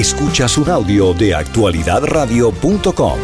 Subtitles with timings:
[0.00, 3.18] Escuchas un audio de actualidadradio.com.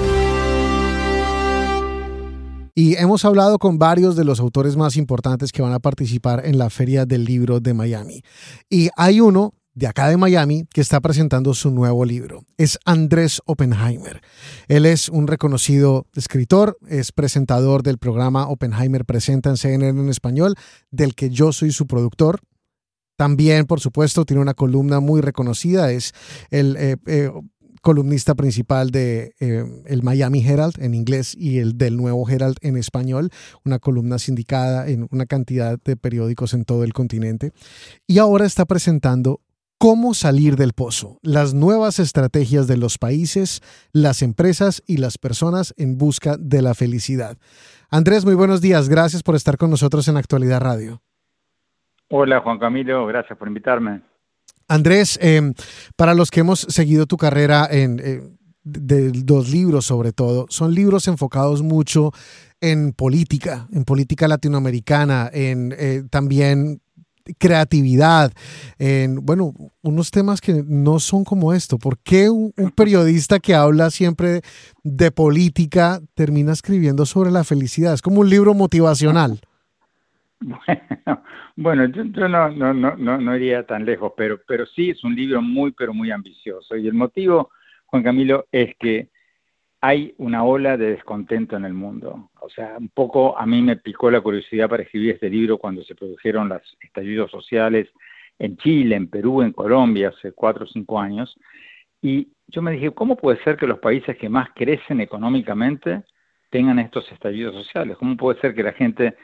[2.74, 6.58] Y hemos hablado con varios de los autores más importantes que van a participar en
[6.58, 8.20] la Feria del Libro de Miami.
[8.68, 12.44] Y hay uno de acá de Miami que está presentando su nuevo libro.
[12.58, 14.20] Es Andrés Oppenheimer.
[14.68, 20.56] Él es un reconocido escritor, es presentador del programa Oppenheimer Presenta en CNN en español,
[20.90, 22.40] del que yo soy su productor.
[23.16, 26.12] También, por supuesto, tiene una columna muy reconocida, es
[26.50, 27.30] el eh, eh,
[27.86, 32.76] columnista principal de eh, el Miami Herald en inglés y el del Nuevo Herald en
[32.76, 33.30] español,
[33.64, 37.52] una columna sindicada en una cantidad de periódicos en todo el continente.
[38.06, 39.40] Y ahora está presentando
[39.78, 43.60] cómo salir del pozo, las nuevas estrategias de los países,
[43.92, 47.38] las empresas y las personas en busca de la felicidad.
[47.88, 48.88] Andrés, muy buenos días.
[48.88, 51.02] Gracias por estar con nosotros en Actualidad Radio.
[52.08, 54.02] Hola Juan Camilo, gracias por invitarme.
[54.68, 55.54] Andrés, em,
[55.96, 58.20] para los que hemos seguido tu carrera en eh,
[58.62, 62.12] de dos libros sobre todo, son libros enfocados mucho
[62.60, 66.80] en política, en política latinoamericana, en eh, también
[67.38, 68.32] creatividad,
[68.78, 71.78] en, bueno, unos temas que no son como esto.
[71.78, 74.42] ¿Por qué un, un, periodista que habla siempre
[74.84, 77.94] de política termina escribiendo sobre la felicidad?
[77.94, 79.40] Es como un libro motivacional.
[81.56, 85.40] Bueno, yo, no, no, no, no, iría tan lejos, pero, pero sí es un libro
[85.40, 86.76] muy, pero muy ambicioso.
[86.76, 87.50] Y el motivo,
[87.86, 89.08] Juan Camilo, es que
[89.80, 92.30] hay una ola de descontento en el mundo.
[92.40, 95.82] O sea, un poco a mí me picó la curiosidad para escribir este libro cuando
[95.84, 97.88] se produjeron los estallidos sociales
[98.38, 101.38] en Chile, en Perú, en Colombia, hace cuatro o cinco años.
[102.02, 106.02] Y yo me dije, ¿cómo puede ser que los países que más crecen económicamente
[106.50, 107.96] tengan estos estallidos sociales?
[107.96, 109.16] ¿Cómo puede ser que la gente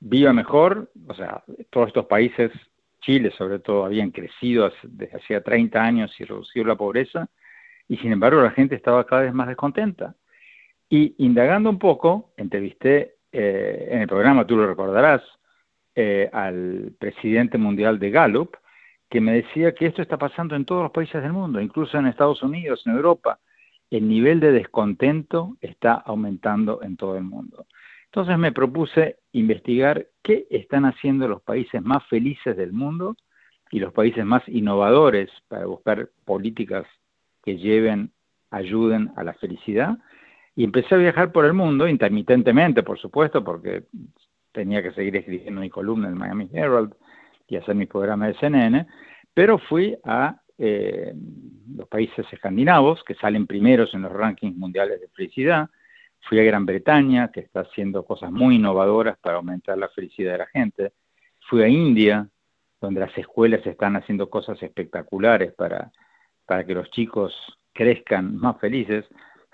[0.00, 2.50] viva mejor, o sea, todos estos países,
[3.00, 7.28] Chile sobre todo, habían crecido desde hacía 30 años y reducido la pobreza,
[7.88, 10.14] y sin embargo la gente estaba cada vez más descontenta.
[10.88, 15.22] Y indagando un poco, entrevisté eh, en el programa, tú lo recordarás,
[15.94, 18.56] eh, al presidente mundial de Gallup,
[19.08, 22.06] que me decía que esto está pasando en todos los países del mundo, incluso en
[22.06, 23.38] Estados Unidos, en Europa.
[23.90, 27.66] El nivel de descontento está aumentando en todo el mundo.
[28.14, 33.16] Entonces me propuse investigar qué están haciendo los países más felices del mundo
[33.72, 36.86] y los países más innovadores para buscar políticas
[37.42, 38.12] que lleven,
[38.52, 39.98] ayuden a la felicidad.
[40.54, 43.82] Y empecé a viajar por el mundo, intermitentemente, por supuesto, porque
[44.52, 46.94] tenía que seguir escribiendo mi columna en Miami Herald
[47.48, 48.86] y hacer mi programa de CNN,
[49.34, 51.12] pero fui a eh,
[51.74, 55.68] los países escandinavos, que salen primeros en los rankings mundiales de felicidad,
[56.28, 60.38] Fui a Gran Bretaña, que está haciendo cosas muy innovadoras para aumentar la felicidad de
[60.38, 60.92] la gente.
[61.48, 62.28] Fui a India,
[62.80, 65.92] donde las escuelas están haciendo cosas espectaculares para,
[66.46, 67.34] para que los chicos
[67.72, 69.04] crezcan más felices.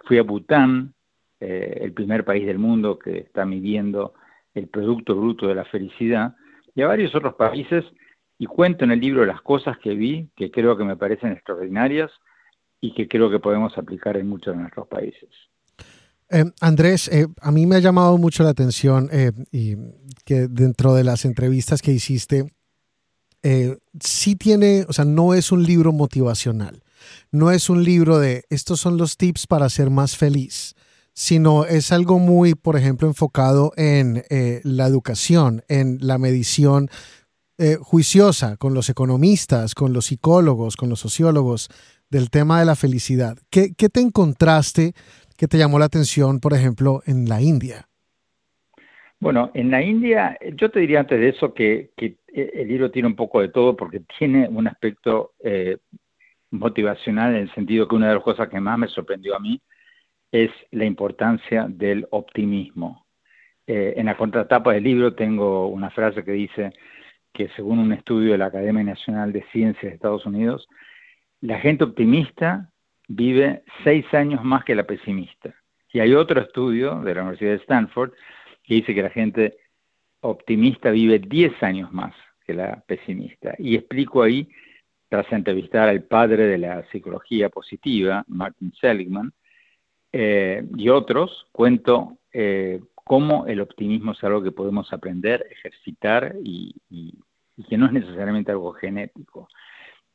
[0.04, 0.94] Fui a Bután,
[1.40, 4.14] eh, el primer país del mundo que está midiendo
[4.54, 6.36] el Producto Bruto de la Felicidad,
[6.74, 7.84] y a varios otros países,
[8.38, 12.10] y cuento en el libro las cosas que vi, que creo que me parecen extraordinarias
[12.80, 15.28] y que creo que podemos aplicar en muchos de nuestros países.
[16.30, 19.76] Eh, Andrés, eh, a mí me ha llamado mucho la atención eh, y
[20.24, 22.52] que dentro de las entrevistas que hiciste,
[24.00, 26.84] sí tiene, o sea, no es un libro motivacional,
[27.32, 30.74] no es un libro de estos son los tips para ser más feliz,
[31.14, 34.24] sino es algo muy, por ejemplo, enfocado en
[34.62, 36.90] la educación, en la medición
[37.80, 41.70] juiciosa con los economistas, con los psicólogos, con los sociólogos
[42.10, 43.38] del tema de la felicidad.
[43.48, 44.94] ¿Qué, qué te encontraste?
[45.40, 47.88] ¿Qué te llamó la atención, por ejemplo, en la India?
[49.18, 51.92] Bueno, en la India, yo te diría antes de eso que,
[52.26, 55.78] el libro tiene un poco de todo porque tiene un aspecto eh,
[56.50, 59.62] motivacional en el sentido que una de las cosas que más me sorprendió a mí
[60.30, 63.06] es la importancia del optimismo.
[63.66, 66.74] Eh, en la contratapa del libro tengo una frase que dice
[67.32, 70.68] que según un estudio de la Academia Nacional de Ciencias de Estados Unidos,
[71.40, 72.69] la gente optimista
[73.10, 75.52] vive seis años más que la pesimista.
[75.92, 78.12] Y hay otro estudio de la Universidad de Stanford
[78.62, 79.56] que dice que la gente
[80.20, 82.14] optimista vive diez años más
[82.46, 83.54] que la pesimista.
[83.58, 84.48] Y explico ahí,
[85.08, 89.32] tras entrevistar al padre de la psicología positiva, Martin Seligman,
[90.12, 96.74] eh, y otros, cuento eh, cómo el optimismo es algo que podemos aprender, ejercitar y
[97.68, 99.48] que no es necesariamente algo genético.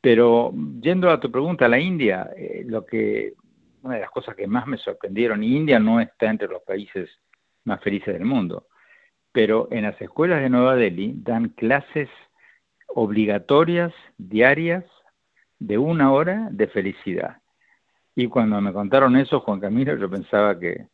[0.06, 3.34] Pero yendo a tu pregunta, la India, eh, lo que
[3.82, 7.10] una de las cosas que más me sorprendieron, India no está entre los países
[7.64, 8.68] más felices del mundo,
[9.32, 12.08] pero en las escuelas de Nueva Delhi dan clases
[12.90, 14.86] obligatorias diarias
[15.58, 17.38] de una hora de felicidad.
[18.16, 20.86] Y cuando me contaron eso, Juan Camilo, yo pensaba que,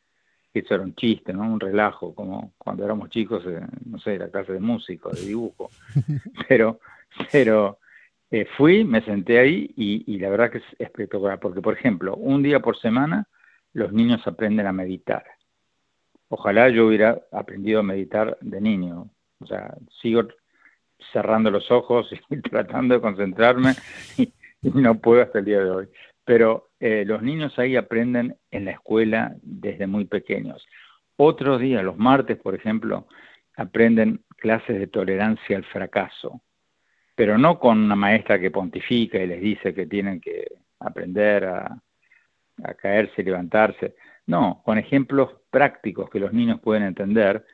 [0.53, 1.41] eso era un chiste, ¿no?
[1.41, 3.43] Un relajo, como cuando éramos chicos,
[3.85, 5.69] no sé, la clase de música, de dibujo.
[6.47, 6.79] Pero,
[7.29, 7.80] pero
[8.31, 12.41] eh, fui, me senté ahí y, la verdad que es espectacular, porque por ejemplo, un
[12.41, 13.27] día por semana
[13.73, 15.25] los niños aprenden a meditar.
[16.29, 19.09] Ojalá yo hubiera aprendido a meditar de niño.
[19.39, 20.23] O sea, sigo
[21.11, 23.73] cerrando los ojos y tratando de concentrarme
[24.17, 25.89] y, no puedo hasta el día de hoy.
[26.23, 30.65] Pero eh, los niños ahí aprenden en la escuela desde muy pequeños.
[31.17, 33.07] Otros días, los martes, por ejemplo,
[33.57, 36.41] aprenden clases de tolerancia al fracaso
[37.21, 41.79] pero no con una maestra que pontifica y les dice que tienen que aprender a,
[42.81, 43.93] caerse y levantarse.
[44.25, 47.45] No, con ejemplos prácticos que los niños pueden entender.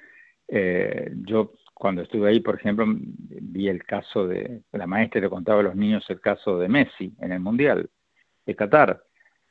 [0.48, 5.60] Eh, yo cuando estuve ahí, por ejemplo, vi el caso de, la maestra le contaba
[5.60, 7.90] a los niños el caso de Messi en el Mundial
[8.46, 9.04] de Qatar,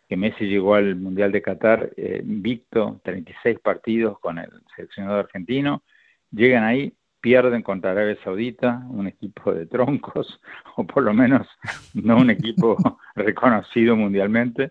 [0.09, 5.83] que Messi llegó al Mundial de Qatar eh, invicto, 36 partidos con el seleccionado argentino,
[6.31, 6.95] llegan ahí
[7.27, 10.41] pierden contra Arabia Saudita, un equipo de troncos,
[10.77, 11.45] o por lo menos
[11.93, 12.77] no un equipo
[13.17, 14.71] reconocido mundialmente,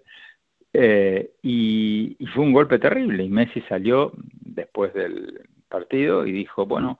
[0.72, 3.26] eh, y, fue un golpe terrible.
[3.26, 6.98] Y Messi salió después del partido y dijo, bueno,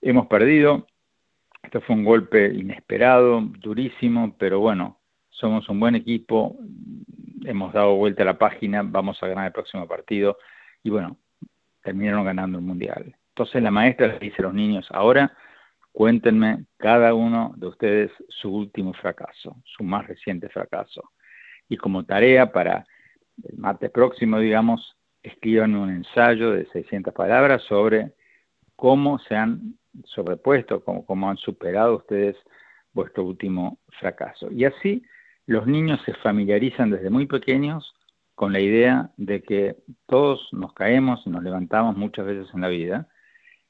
[0.00, 0.86] hemos perdido,
[1.64, 5.00] esto fue un golpe inesperado, durísimo, pero bueno,
[5.30, 6.56] somos un buen equipo,
[7.44, 10.38] hemos dado vuelta a la página, vamos a ganar el próximo partido,
[10.84, 11.16] y bueno,
[11.82, 13.16] terminaron ganando el Mundial.
[13.34, 15.32] Entonces la maestra le dice a los niños, ahora
[15.90, 21.12] cuéntenme cada uno de ustedes su último fracaso, su más reciente fracaso.
[21.66, 22.84] Y como tarea para
[23.42, 28.12] el martes próximo, digamos, escriban un ensayo de 600 palabras sobre
[28.76, 32.36] cómo se han sobrepuesto, cómo, cómo han superado ustedes
[32.92, 34.50] vuestro último fracaso.
[34.50, 35.02] Y así
[35.46, 37.94] los niños se familiarizan desde muy pequeños
[38.34, 39.76] con la idea de que
[40.06, 43.08] todos nos caemos y nos levantamos muchas veces en la vida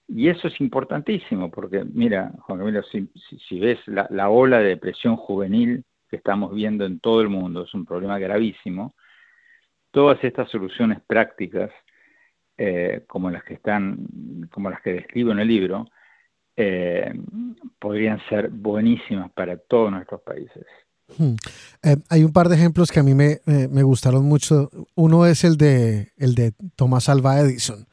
[0.08, 5.84] y eso es importantísimo, porque mira, Juan Camilo, si, ves la, ola de depresión juvenil
[6.08, 8.94] que estamos viendo en todo el mundo, es un problema gravísimo,
[9.90, 11.70] todas estas soluciones prácticas,
[12.58, 14.06] eh, como las que están,
[14.50, 15.86] como las que describo en el libro,
[16.56, 17.12] eh,
[17.78, 20.66] podrían ser buenísimas para todos nuestros países.
[21.16, 21.34] Hmm.
[21.82, 24.70] Eh, hay un par de ejemplos que a mí me, me, gustaron mucho.
[24.94, 27.86] Uno es el de, el de Tomás Alva Edison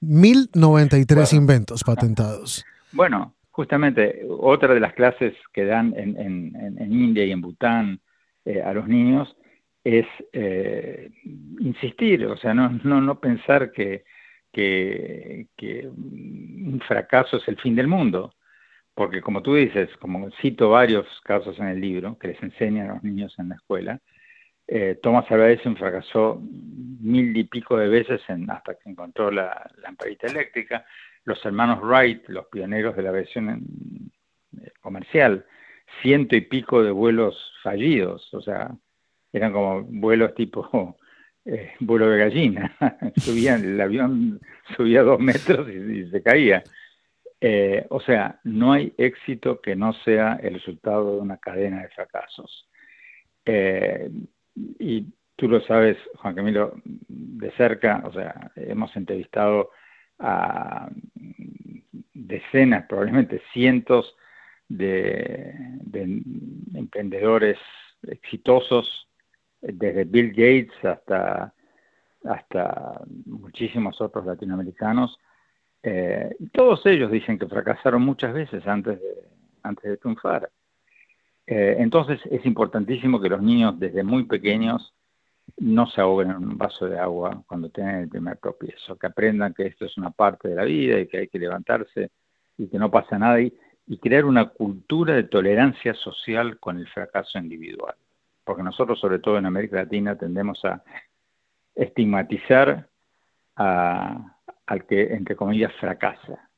[0.00, 2.64] 1093 inventos patentados.
[2.92, 8.00] Bueno, justamente otra de las clases que dan en, en, India y en Bután
[8.44, 9.36] eh, a los niños
[9.82, 11.10] es eh,
[11.60, 14.04] insistir, o sea, no, no, no pensar que,
[14.52, 18.34] que, que, un fracaso es el fin del mundo,
[18.94, 22.94] porque como tú dices, como cito varios casos en el libro que les enseñan a
[22.94, 24.00] los niños en la escuela,
[24.70, 26.42] eh, Thomas Alva Edison fracasó
[27.00, 30.84] mil y pico de veces hasta que encontró la lamparita eléctrica.
[31.24, 34.10] Los hermanos Wright, los pioneros de la versión
[34.60, 35.46] eh, comercial,
[36.02, 38.70] ciento y pico de vuelos fallidos, o sea,
[39.32, 40.98] eran como vuelos tipo
[41.46, 42.76] eh, vuelo de gallina.
[43.16, 44.38] Subían, el avión
[44.76, 46.62] subía dos metros y, se caía.
[47.88, 52.68] o sea, no hay éxito que no sea el resultado de una cadena de fracasos
[54.78, 55.06] y
[55.36, 59.70] tú lo sabes, Juan Camilo, de cerca, o sea, hemos entrevistado
[60.18, 60.88] a
[62.12, 64.16] decenas, probablemente cientos
[64.68, 65.54] de,
[66.74, 67.58] emprendedores
[68.02, 69.08] exitosos,
[69.60, 71.52] desde Bill Gates hasta,
[72.24, 75.18] hasta muchísimos otros latinoamericanos,
[75.82, 79.28] eh, y todos ellos dicen que fracasaron muchas veces antes de,
[79.62, 80.50] antes de triunfar.
[81.50, 84.92] Eh, entonces es importantísimo que los niños desde muy pequeños
[85.56, 89.54] no se ahoguen en un vaso de agua cuando tienen el primer tropiezo, que aprendan
[89.54, 92.10] que esto es una parte de la vida y que hay que levantarse
[92.58, 93.56] y que no pasa nada y,
[93.98, 97.94] crear una cultura de tolerancia social con el fracaso individual.
[98.44, 100.82] Porque nosotros, sobre todo en América Latina, tendemos a
[101.74, 102.86] estigmatizar
[103.54, 106.50] al que, entre comillas, fracasa.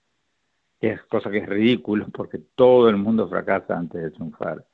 [0.81, 4.65] es cosa que es ridículo porque todo el mundo fracasa antes de triunfar.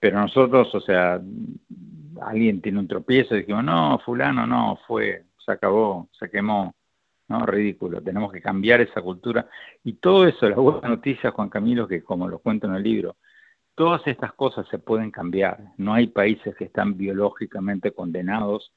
[0.00, 1.20] Pero nosotros, o sea,
[2.22, 6.74] alguien tiene un tropiezo y decimos, no, fulano no, fue, se acabó, se quemó,
[7.28, 7.46] ¿no?
[7.46, 9.48] Ridículo, tenemos que cambiar esa cultura.
[9.84, 13.16] Y todo eso, la buena noticia, Juan Camilo, que como lo cuento en el libro,
[13.74, 15.58] todas estas cosas se pueden cambiar.
[15.76, 18.72] No hay países que están biológicamente condenados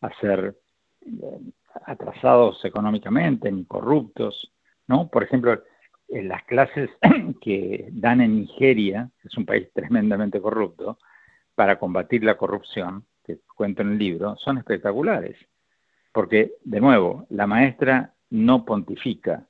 [0.00, 0.56] a ser
[1.02, 1.40] eh,
[1.84, 4.52] atrasados económicamente ni corruptos,
[4.86, 5.08] ¿no?
[5.08, 5.62] Por ejemplo,
[6.08, 6.90] en las clases
[7.40, 10.98] que dan en Nigeria, que es un país tremendamente corrupto,
[11.54, 15.36] para combatir la corrupción, que cuento en el libro, son espectaculares.
[16.12, 19.46] Porque, de nuevo, la maestra no pontifica.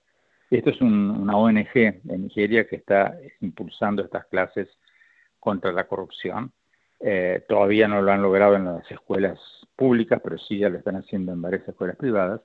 [0.51, 4.69] Esto es una ONG en Nigeria que está impulsando estas clases
[5.41, 6.53] contra la corrupción.
[7.01, 9.39] Eh, todavía no lo han logrado en las escuelas
[9.77, 12.41] públicas, pero sí ya lo están haciendo en varias escuelas privadas.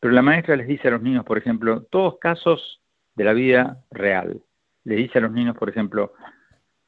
[0.00, 2.83] Pero la maestra les dice a los niños, por ejemplo, todos casos
[3.14, 4.42] de la vida real.
[4.84, 6.12] Le dice a los niños, por ejemplo,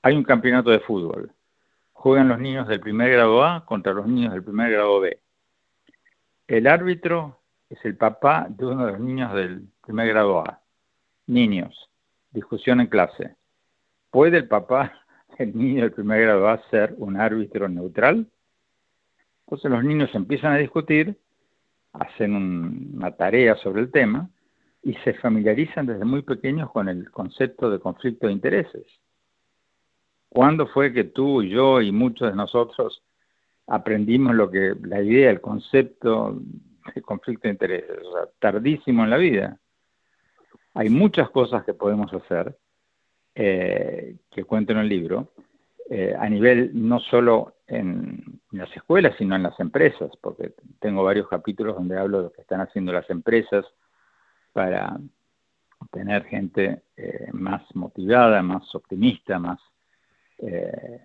[0.03, 1.33] hay un campeonato de fútbol.
[1.93, 5.19] Juegan los niños del primer grado A contra los niños del primer grado B.
[6.47, 10.61] El árbitro es el papá de uno de los niños del primer grado A.
[11.27, 11.91] Niños,
[12.31, 13.35] discusión en clase.
[14.11, 14.93] ¿Puede el papá
[15.39, 18.27] del niño del primer grado A ser un árbitro neutral?
[19.47, 21.19] Entonces los niños empiezan a discutir,
[21.93, 22.35] hacen
[22.97, 24.29] una tarea sobre el tema
[24.87, 28.87] y se familiarizan desde muy pequeños con el concepto de conflicto de intereses.
[30.29, 33.03] ¿Cuándo fue que tú, y yo y muchos de nosotros
[33.67, 36.39] aprendimos lo que la idea, el concepto
[36.95, 37.99] de conflicto de intereses?
[38.39, 39.59] Tardísimo en la vida.
[40.75, 42.57] Hay muchas cosas que podemos hacer,
[43.35, 45.33] eh, que cuento en el libro,
[45.91, 51.27] eh, a nivel no solo en las escuelas, sino en las empresas, porque tengo varios
[51.27, 53.67] capítulos donde hablo de lo que están haciendo las empresas
[54.57, 54.99] para
[55.93, 59.61] tener gente eh, más motivada, más optimista, más
[60.39, 61.01] eh,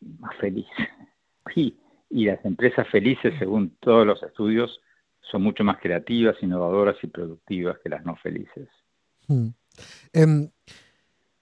[0.00, 0.66] más feliz.
[2.14, 4.80] Y, las empresas felices, según todos los estudios,
[5.30, 8.68] son mucho más creativas, innovadoras y productivas que las no felices.
[9.28, 9.48] Hmm.
[10.12, 10.50] Em,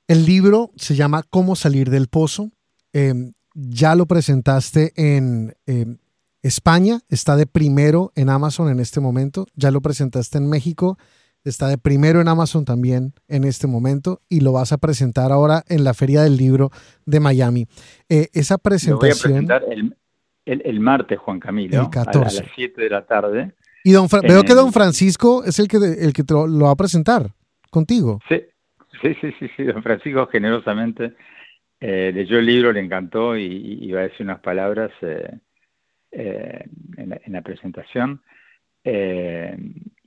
[0.07, 2.51] el libro se llama Cómo salir del pozo.
[2.93, 5.99] Em, ya lo presentaste en em,
[6.43, 9.47] España, está de primero en Amazon en este momento.
[9.55, 10.99] Ya lo presentaste en México
[11.43, 15.63] Está de primero en Amazon también en este momento y lo vas a presentar ahora
[15.69, 16.71] en la Feria del Libro
[17.07, 17.67] de Miami.
[18.11, 19.33] Eh, esa presentación...
[19.33, 19.95] Lo voy a presentar
[20.45, 23.53] el, martes, Juan Camilo, A, las 7 de la tarde.
[23.85, 27.31] Y don veo que don Francisco es el que, el que lo, va a presentar
[27.71, 28.21] contigo.
[28.29, 28.43] Sí,
[29.01, 31.15] sí, sí, sí, don Francisco generosamente
[31.81, 35.39] eh, leyó el libro, le encantó y, va a decir unas palabras eh,
[36.13, 38.21] en la presentación.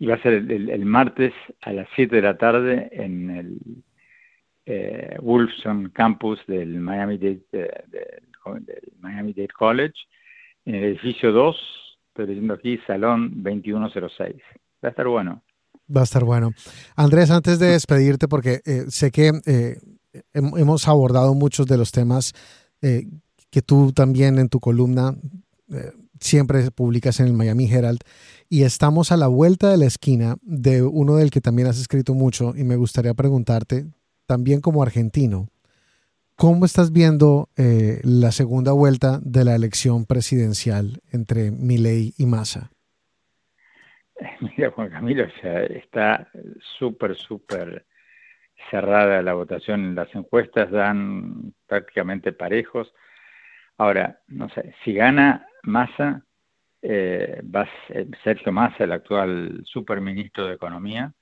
[0.03, 3.57] Eh, y va a ser el, martes a las 7 de la tarde en el
[4.65, 9.93] eh, Wolfson Campus del Miami Dade, del Miami Dade College,
[10.65, 11.55] en el edificio 2,
[12.09, 14.35] estoy diciendo aquí, Salón 2106.
[14.83, 15.41] Va a estar bueno.
[15.95, 16.51] Va a estar bueno.
[16.95, 19.77] Andrés, antes de despedirte, porque eh, sé que eh,
[20.33, 22.33] hemos abordado muchos de los temas
[22.81, 25.15] que tú también en tu columna
[26.23, 27.99] siempre publicas en el Miami Herald
[28.49, 32.13] y estamos a la vuelta de la esquina de uno del que también has escrito
[32.13, 33.85] mucho y me gustaría preguntarte,
[34.25, 35.47] también como argentino,
[36.35, 42.71] ¿cómo estás viendo eh, la segunda vuelta de la elección presidencial entre Milei y Massa?
[44.57, 46.29] Mira, Juan Camilo, está
[46.77, 47.85] súper, súper
[48.69, 49.95] cerrada la votación.
[49.95, 52.93] Las encuestas dan prácticamente parejos.
[53.77, 56.23] Ahora, no sé, si gana Massa,
[56.81, 57.41] eh,
[58.23, 61.13] Sergio Massa, el actual superministro de Economía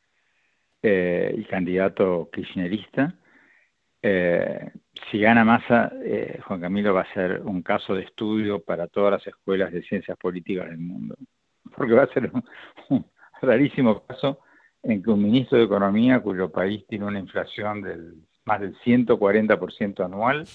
[0.82, 3.16] eh, y candidato kirchnerista.
[4.02, 4.72] Eh,
[5.10, 5.92] si gana Massa,
[6.48, 10.18] Juan Camilo va a ser un caso de estudio para todas las escuelas de ciencias
[10.18, 11.16] políticas del mundo,
[11.76, 12.32] porque va a ser
[12.90, 13.06] un,
[13.42, 14.40] rarísimo caso
[14.82, 20.04] en que un ministro de Economía cuyo país tiene una inflación del más del 140%
[20.04, 20.46] anual,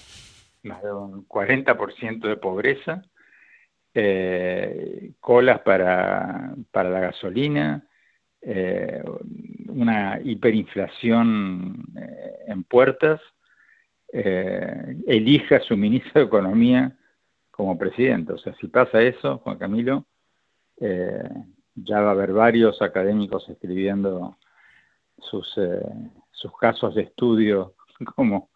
[0.63, 3.03] más de un 40% de pobreza,
[3.93, 7.87] eh, colas para, para, la gasolina,
[8.41, 9.03] eh,
[9.67, 13.21] una hiperinflación eh, en puertas,
[14.09, 16.97] elija su ministro de Economía
[17.51, 18.33] como presidente.
[18.33, 20.05] O sea, si pasa eso, Juan Camilo,
[20.79, 24.37] ya va a haber varios académicos escribiendo
[25.19, 25.59] sus,
[26.31, 27.75] sus casos de estudio
[28.15, 28.49] como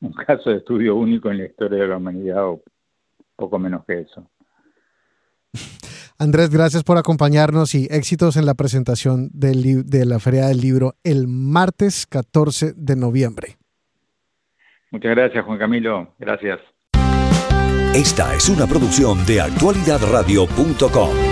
[0.00, 2.62] un caso de estudio único en la historia de la humanidad o
[3.36, 4.28] poco menos que eso.
[6.20, 11.26] Andrés, gracias por acompañarnos y éxitos en la presentación de la Feria del Libro el
[11.28, 13.56] martes 14 de noviembre.
[14.90, 16.14] Muchas gracias, Juan Camilo.
[16.18, 16.60] Gracias.
[17.94, 21.29] Esta es una producción de actualidadradio.com.